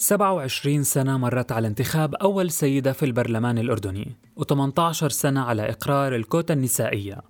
[0.00, 6.54] 27 سنة مرت على انتخاب أول سيدة في البرلمان الأردني و18 سنة على إقرار الكوتا
[6.54, 7.22] النسائية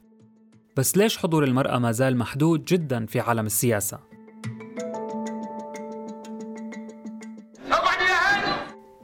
[0.77, 3.99] بس ليش حضور المرأة ما زال محدود جدا في عالم السياسة؟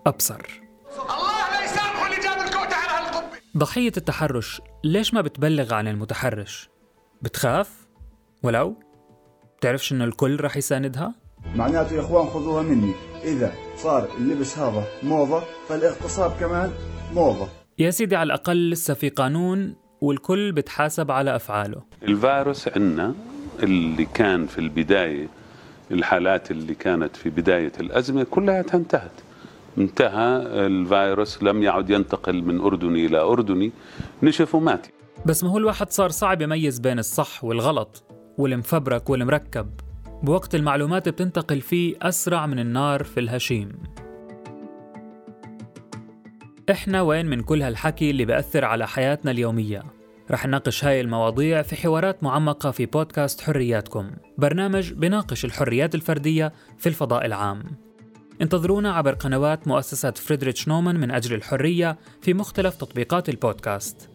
[0.06, 0.60] أبصر
[3.56, 6.68] ضحية التحرش ليش ما بتبلغ عن المتحرش؟
[7.22, 7.86] بتخاف؟
[8.42, 8.76] ولو؟
[9.58, 11.23] بتعرفش إنه الكل رح يساندها؟
[11.56, 12.92] معناته يا إخوان خذوها مني.
[13.24, 16.70] إذا صار اللبس هذا موضة فالاغتصاب كمان
[17.14, 17.48] موضة.
[17.78, 21.82] يا سيدي على الأقل لسه في قانون والكل بتحاسب على أفعاله.
[22.02, 23.14] الفيروس عندنا
[23.62, 25.28] اللي كان في البداية
[25.90, 29.20] الحالات اللي كانت في بداية الأزمة كلها انتهت.
[29.78, 33.72] انتهى الفيروس لم يعد ينتقل من أردني إلى أردني
[34.22, 34.86] نشف ومات.
[35.26, 38.04] بس ما هو الواحد صار صعب يميز بين الصح والغلط
[38.38, 39.66] والمفبرك والمركب.
[40.24, 43.72] بوقت المعلومات بتنتقل فيه أسرع من النار في الهشيم.
[46.70, 49.82] إحنا وين من كل هالحكي اللي بأثر على حياتنا اليومية؟
[50.30, 56.88] رح نناقش هاي المواضيع في حوارات معمقة في بودكاست حرياتكم برنامج بناقش الحريات الفردية في
[56.88, 57.62] الفضاء العام.
[58.42, 64.10] انتظرونا عبر قنوات مؤسسة فريدريتش نومان من أجل الحرية في مختلف تطبيقات البودكاست.